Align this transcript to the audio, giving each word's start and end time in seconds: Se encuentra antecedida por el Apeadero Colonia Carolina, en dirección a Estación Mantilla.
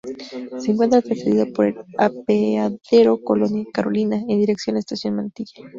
Se 0.57 0.71
encuentra 0.71 0.97
antecedida 0.97 1.45
por 1.45 1.67
el 1.67 1.75
Apeadero 1.95 3.21
Colonia 3.23 3.67
Carolina, 3.71 4.15
en 4.15 4.39
dirección 4.39 4.75
a 4.75 4.79
Estación 4.79 5.13
Mantilla. 5.15 5.63